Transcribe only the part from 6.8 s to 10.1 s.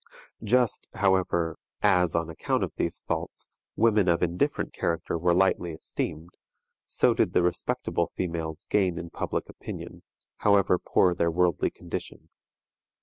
so did the respectable females gain in public opinion,